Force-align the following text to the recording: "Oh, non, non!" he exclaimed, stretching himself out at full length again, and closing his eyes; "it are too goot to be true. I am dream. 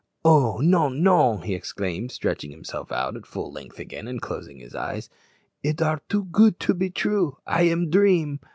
"Oh, 0.25 0.57
non, 0.57 1.03
non!" 1.03 1.43
he 1.43 1.53
exclaimed, 1.53 2.11
stretching 2.11 2.49
himself 2.49 2.91
out 2.91 3.15
at 3.15 3.27
full 3.27 3.51
length 3.53 3.77
again, 3.77 4.07
and 4.07 4.19
closing 4.19 4.57
his 4.57 4.73
eyes; 4.73 5.11
"it 5.61 5.79
are 5.79 6.01
too 6.09 6.23
goot 6.25 6.59
to 6.61 6.73
be 6.73 6.89
true. 6.89 7.37
I 7.45 7.67
am 7.69 7.91
dream. 7.91 8.39